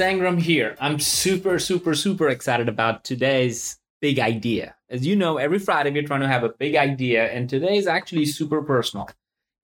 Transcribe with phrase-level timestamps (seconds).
[0.00, 0.76] Sangram here.
[0.80, 4.74] I'm super, super, super excited about today's big idea.
[4.88, 7.86] As you know, every Friday we're trying to have a big idea, and today is
[7.86, 9.10] actually super personal.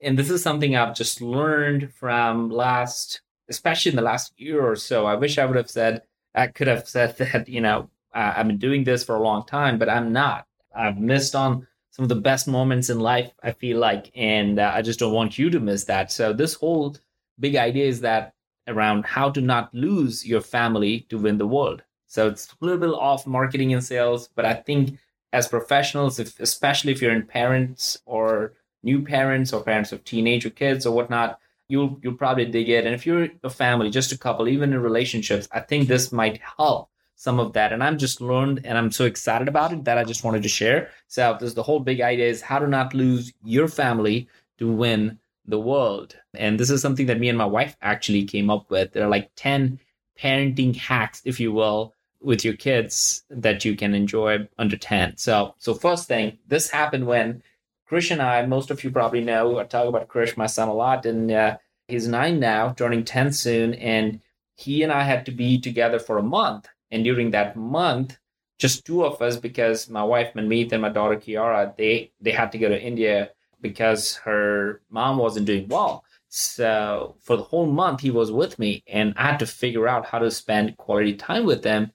[0.02, 4.76] And this is something I've just learned from last, especially in the last year or
[4.76, 5.06] so.
[5.06, 6.02] I wish I would have said,
[6.34, 9.78] I could have said that, you know, I've been doing this for a long time,
[9.78, 10.46] but I'm not.
[10.76, 14.70] I've missed on some of the best moments in life, I feel like, and uh,
[14.74, 16.12] I just don't want you to miss that.
[16.12, 16.94] So, this whole
[17.40, 18.34] big idea is that
[18.68, 21.82] around how to not lose your family to win the world.
[22.06, 24.98] So, it's a little bit off marketing and sales, but I think
[25.32, 30.50] as professionals, if, especially if you're in parents or new parents or parents of teenager
[30.50, 32.86] kids or whatnot, you'll you'll probably dig it.
[32.86, 36.40] And if you're a family, just a couple, even in relationships, I think this might
[36.56, 37.72] help some of that.
[37.72, 40.48] And I'm just learned and I'm so excited about it that I just wanted to
[40.48, 40.90] share.
[41.08, 45.18] So this the whole big idea is how to not lose your family to win
[45.46, 46.16] the world.
[46.34, 48.92] And this is something that me and my wife actually came up with.
[48.92, 49.78] There are like 10
[50.20, 55.16] parenting hacks, if you will, with your kids that you can enjoy under 10.
[55.16, 57.42] So so first thing, this happened when
[57.90, 60.74] Krish and I, most of you probably know, I talk about Krish, my son, a
[60.74, 63.74] lot, and uh, he's nine now, turning 10 soon.
[63.74, 64.20] And
[64.56, 66.68] he and I had to be together for a month.
[66.90, 68.18] And during that month,
[68.58, 72.52] just two of us, because my wife Manmeet and my daughter Kiara, they they had
[72.52, 73.30] to go to India
[73.68, 76.04] because her mom wasn't doing well.
[76.28, 80.06] So for the whole month, he was with me, and I had to figure out
[80.06, 81.92] how to spend quality time with them.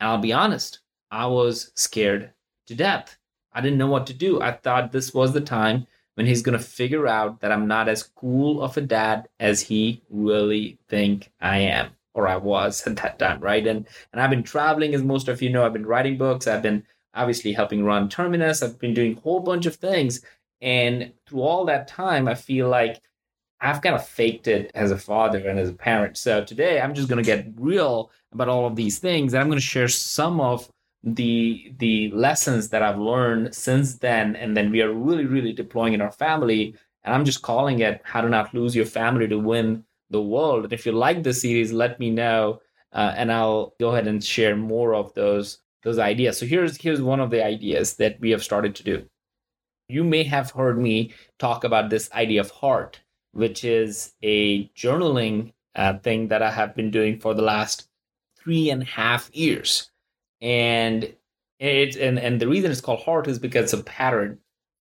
[0.00, 2.32] And I'll be honest, I was scared
[2.66, 3.18] to death
[3.54, 4.40] I didn't know what to do.
[4.40, 7.88] I thought this was the time when he's going to figure out that I'm not
[7.88, 12.96] as cool of a dad as he really think I am or I was at
[12.96, 13.66] that time, right?
[13.66, 16.62] And and I've been traveling as most of you know, I've been writing books, I've
[16.62, 16.84] been
[17.14, 20.22] obviously helping run Terminus, I've been doing a whole bunch of things
[20.62, 23.02] and through all that time I feel like
[23.60, 26.16] I've kind of faked it as a father and as a parent.
[26.16, 29.48] So today I'm just going to get real about all of these things and I'm
[29.48, 30.68] going to share some of
[31.04, 35.94] the the lessons that I've learned since then, and then we are really really deploying
[35.94, 36.76] in our family.
[37.04, 40.64] And I'm just calling it "How to Not Lose Your Family to Win the World."
[40.64, 42.60] And if you like the series, let me know,
[42.92, 46.38] uh, and I'll go ahead and share more of those those ideas.
[46.38, 49.04] So here's here's one of the ideas that we have started to do.
[49.92, 53.00] You may have heard me talk about this idea of heart,
[53.32, 57.88] which is a journaling uh, thing that I have been doing for the last
[58.38, 59.90] three and a half years.
[60.40, 61.14] And
[61.58, 64.38] it and and the reason it's called heart is because it's a pattern.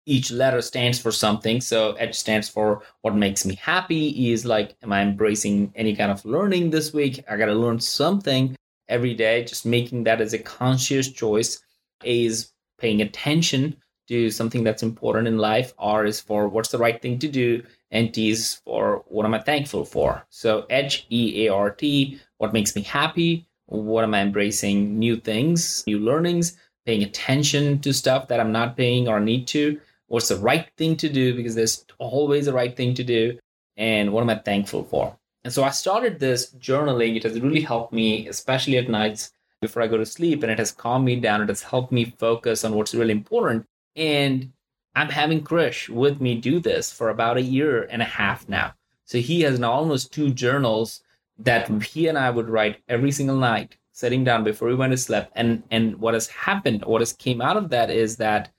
[0.05, 4.77] Each letter stands for something so h stands for what makes me happy is like
[4.83, 7.25] am i embracing any kind of learning this week?
[7.31, 8.57] I gotta learn something
[8.89, 9.45] every day.
[9.45, 11.63] Just making that as a conscious choice
[12.05, 13.77] a is paying attention
[14.09, 17.63] to something that's important in life r is for what's the right thing to do
[17.91, 22.19] and t is for what am i thankful for so h e a r t
[22.39, 24.99] what makes me happy what am I embracing?
[24.99, 29.79] New things, new learnings, paying attention to stuff that I'm not paying or need to.
[30.07, 31.35] What's the right thing to do?
[31.35, 33.39] Because there's always a right thing to do.
[33.77, 35.17] And what am I thankful for?
[35.45, 37.17] And so I started this journaling.
[37.17, 40.43] It has really helped me, especially at nights before I go to sleep.
[40.43, 41.43] And it has calmed me down.
[41.43, 43.67] It has helped me focus on what's really important.
[43.99, 44.53] And
[44.95, 48.75] I'm having Krish with me do this for about a year and a half now.
[49.05, 51.03] So he has now almost two journals
[51.39, 54.97] that he and I would write every single night, sitting down before we went to
[54.97, 55.25] sleep.
[55.35, 58.51] And and what has happened, what has came out of that is that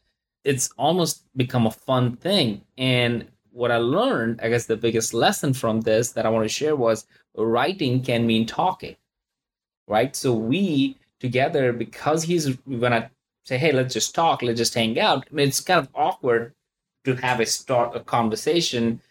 [0.43, 2.61] it's almost become a fun thing.
[2.77, 6.49] And what I learned, I guess the biggest lesson from this that I want to
[6.49, 8.95] share was writing can mean talking.
[9.87, 10.15] Right.
[10.15, 13.09] So we together, because he's when I
[13.49, 16.53] say, hey, let's just talk, let's just hang out, I mean, it's kind of awkward
[17.05, 19.01] to have a start a conversation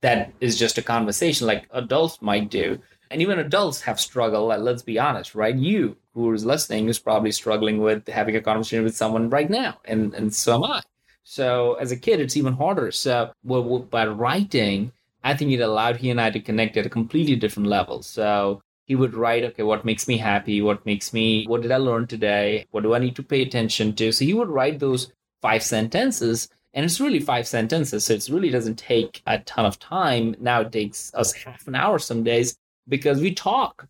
[0.00, 2.78] that is just a conversation like adults might do
[3.10, 4.60] and even adults have struggled.
[4.60, 5.54] Let's be honest, right?
[5.54, 9.78] You who is listening is probably struggling with having a conversation with someone right now,
[9.84, 10.82] and and so am I.
[11.24, 12.90] So as a kid, it's even harder.
[12.90, 14.92] So well, by writing,
[15.24, 18.02] I think it allowed he and I to connect at a completely different level.
[18.02, 20.60] So he would write, okay, what makes me happy?
[20.60, 21.46] What makes me?
[21.46, 22.66] What did I learn today?
[22.72, 24.10] What do I need to pay attention to?
[24.10, 28.50] So he would write those five sentences and it's really five sentences so it really
[28.50, 32.58] doesn't take a ton of time now it takes us half an hour some days
[32.88, 33.88] because we talk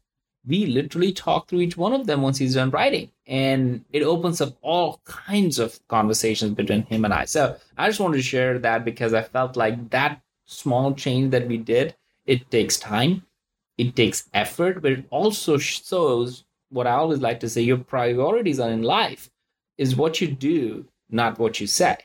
[0.49, 3.11] we literally talk through each one of them once he's done writing.
[3.27, 7.27] And it opens up all kinds of conversations between him and I.
[7.27, 11.47] So I just wanted to share that because I felt like that small change that
[11.47, 13.25] we did, it takes time,
[13.79, 18.61] it takes effort, but it also shows what I always like to say your priorities
[18.61, 19.31] are in life
[19.79, 21.97] is what you do, not what you say.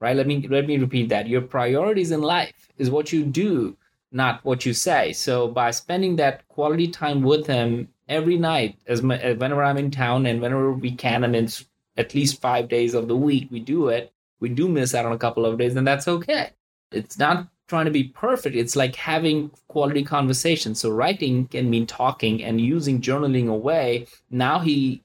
[0.00, 0.16] Right?
[0.16, 1.28] Let me let me repeat that.
[1.28, 3.76] Your priorities in life is what you do,
[4.12, 5.12] not what you say.
[5.12, 9.90] So by spending that quality time with him every night, as my, whenever I'm in
[9.90, 11.64] town and whenever we can, and it's
[11.96, 14.12] at least five days of the week we do it.
[14.40, 16.50] We do miss out on a couple of days, and that's okay.
[16.90, 18.56] It's not trying to be perfect.
[18.56, 20.74] It's like having quality conversation.
[20.74, 24.06] So writing can mean talking and using journaling away.
[24.30, 25.02] Now he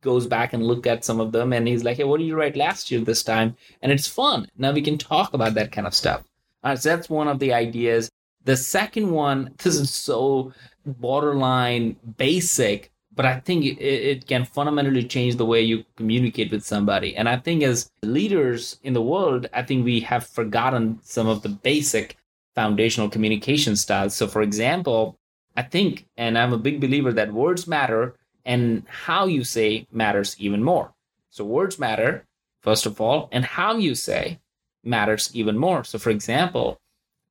[0.00, 2.36] goes back and look at some of them and he's like, hey, what did you
[2.36, 3.56] write last year this time?
[3.82, 4.48] And it's fun.
[4.56, 6.22] Now we can talk about that kind of stuff.
[6.62, 8.10] All right, so that's one of the ideas.
[8.44, 10.52] The second one, this is so
[10.84, 16.64] borderline basic, but I think it, it can fundamentally change the way you communicate with
[16.64, 17.14] somebody.
[17.14, 21.42] And I think as leaders in the world, I think we have forgotten some of
[21.42, 22.16] the basic
[22.54, 24.16] foundational communication styles.
[24.16, 25.18] So, for example,
[25.54, 30.34] I think, and I'm a big believer that words matter and how you say matters
[30.38, 30.94] even more.
[31.28, 32.24] So, words matter,
[32.62, 34.40] first of all, and how you say
[34.82, 35.84] matters even more.
[35.84, 36.80] So, for example,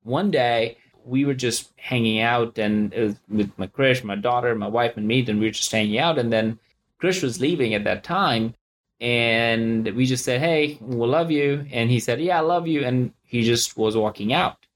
[0.04, 4.68] one day we were just hanging out and it with my Krish, my daughter, my
[4.68, 6.18] wife, and me, and we were just hanging out.
[6.18, 6.58] And then
[7.00, 8.54] Krish was leaving at that time.
[9.00, 11.66] And we just said, Hey, we we'll love you.
[11.72, 12.84] And he said, Yeah, I love you.
[12.84, 14.66] And he just was walking out.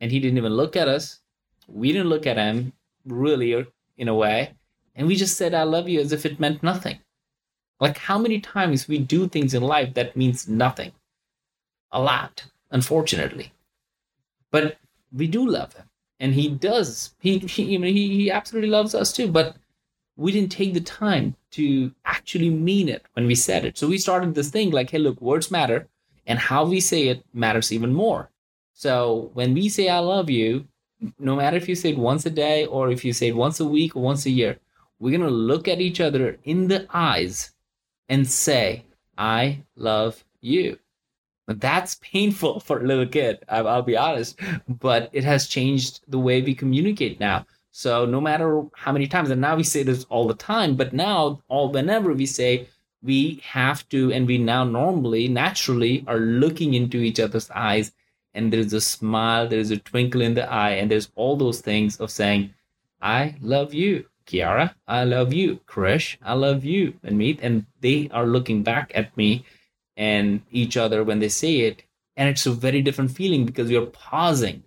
[0.00, 1.20] And he didn't even look at us.
[1.66, 2.72] We didn't look at him
[3.06, 3.66] really
[3.96, 4.54] in a way.
[4.94, 6.98] And we just said, I love you as if it meant nothing.
[7.80, 10.92] Like how many times we do things in life that means nothing?
[11.92, 13.52] A lot, unfortunately.
[14.50, 14.76] But
[15.12, 15.86] we do love him.
[16.18, 17.14] And he does.
[17.20, 19.56] He he, he he absolutely loves us too but
[20.16, 23.78] we didn't take the time to actually mean it when we said it.
[23.78, 25.88] So we started this thing like hey look words matter
[26.26, 28.30] and how we say it matters even more.
[28.74, 30.66] So when we say i love you
[31.18, 33.60] no matter if you say it once a day or if you say it once
[33.60, 34.58] a week or once a year
[34.98, 37.52] we're going to look at each other in the eyes
[38.08, 38.84] and say
[39.16, 40.78] i love you
[41.46, 44.38] that's painful for a little kid, I'll be honest,
[44.68, 47.46] but it has changed the way we communicate now.
[47.72, 50.92] So no matter how many times, and now we say this all the time, but
[50.92, 52.68] now all whenever we say
[53.02, 57.92] we have to, and we now normally, naturally are looking into each other's eyes,
[58.34, 61.96] and there's a smile, there's a twinkle in the eye, and there's all those things
[61.98, 62.52] of saying,
[63.00, 64.06] I love you.
[64.26, 65.60] Kiara, I love you.
[65.66, 66.94] Krish, I love you.
[67.02, 69.44] And me, and they are looking back at me
[70.00, 71.82] and each other when they say it.
[72.16, 74.64] And it's a very different feeling because are pausing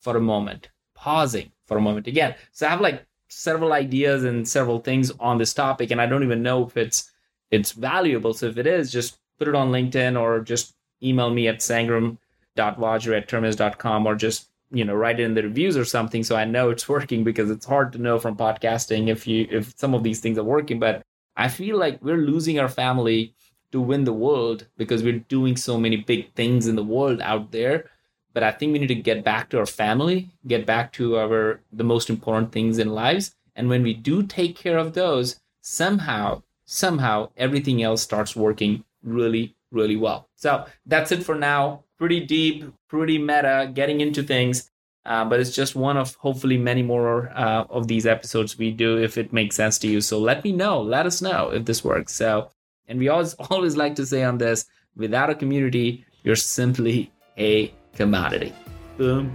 [0.00, 2.34] for a moment, pausing for a moment again.
[2.52, 6.24] So I have like several ideas and several things on this topic, and I don't
[6.24, 7.12] even know if it's
[7.50, 8.32] it's valuable.
[8.32, 13.16] So if it is, just put it on LinkedIn or just email me at sangram.vajre
[13.16, 16.44] at terminus.com or just you know write it in the reviews or something so i
[16.44, 20.04] know it's working because it's hard to know from podcasting if you if some of
[20.04, 21.02] these things are working but
[21.36, 23.34] i feel like we're losing our family
[23.72, 27.52] to win the world because we're doing so many big things in the world out
[27.52, 27.90] there.
[28.32, 31.60] But i think we need to get back to our family get back to our
[31.72, 33.34] the most important things in lives.
[33.56, 39.56] And when we do take care of those somehow somehow everything else starts working really
[39.72, 40.28] really well.
[40.36, 41.84] So that's it for now.
[41.98, 44.70] Pretty deep pretty meta getting into things.
[45.06, 48.98] Uh, but it's just one of hopefully many more uh, of these episodes we do
[48.98, 50.00] if it makes sense to you.
[50.00, 50.82] So let me know.
[50.82, 52.14] Let us know if this works.
[52.14, 52.50] So
[52.90, 54.66] and we always always like to say on this,
[54.96, 58.52] without a community, you're simply a commodity.
[58.98, 59.34] Boom.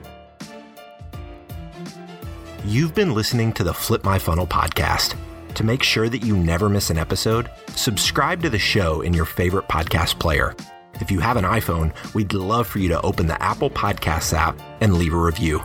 [2.66, 5.16] You've been listening to the Flip My Funnel podcast.
[5.56, 9.26] To make sure that you never miss an episode, subscribe to the show in your
[9.26, 10.54] favorite podcast player.
[10.96, 14.60] If you have an iPhone, we'd love for you to open the Apple Podcasts app
[14.82, 15.64] and leave a review.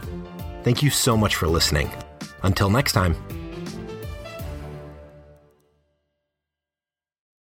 [0.63, 1.91] Thank you so much for listening.
[2.43, 3.17] Until next time.